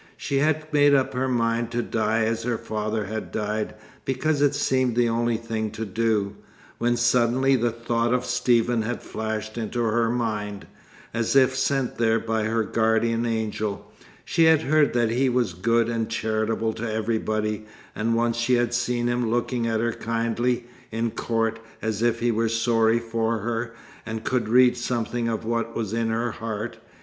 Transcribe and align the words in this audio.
She 0.17 0.37
had 0.37 0.65
made 0.73 0.95
up 0.95 1.13
her 1.13 1.27
mind 1.27 1.69
to 1.73 1.83
die 1.83 2.23
as 2.23 2.41
her 2.41 2.57
father 2.57 3.05
had 3.05 3.31
died, 3.31 3.75
because 4.03 4.41
it 4.41 4.55
seemed 4.55 4.95
the 4.95 5.07
only 5.07 5.37
thing 5.37 5.69
to 5.73 5.85
do, 5.85 6.37
when 6.79 6.97
suddenly 6.97 7.55
the 7.55 7.69
thought 7.69 8.11
of 8.11 8.25
Stephen 8.25 8.81
had 8.81 9.03
flashed 9.03 9.59
into 9.59 9.79
her 9.83 10.09
mind, 10.09 10.65
as 11.13 11.35
if 11.35 11.55
sent 11.55 11.99
there 11.99 12.17
by 12.19 12.45
her 12.45 12.63
guardian 12.63 13.27
angel. 13.27 13.91
She 14.25 14.45
had 14.45 14.63
heard 14.63 14.93
that 14.93 15.11
he 15.11 15.29
was 15.29 15.53
good 15.53 15.87
and 15.87 16.09
charitable 16.09 16.73
to 16.73 16.91
everybody, 16.91 17.67
and 17.95 18.15
once 18.15 18.37
she 18.37 18.55
had 18.55 18.73
seen 18.73 19.05
him 19.05 19.29
looking 19.29 19.67
at 19.67 19.81
her 19.81 19.93
kindly, 19.93 20.65
in 20.91 21.11
court, 21.11 21.59
as 21.79 22.01
if 22.01 22.21
he 22.21 22.31
were 22.31 22.49
sorry 22.49 22.97
for 22.97 23.37
her, 23.37 23.75
and 24.03 24.23
could 24.23 24.49
read 24.49 24.75
something 24.77 25.27
of 25.29 25.45
what 25.45 25.75
was 25.75 25.93
in 25.93 26.07
her 26.09 26.31
heart. 26.31 26.79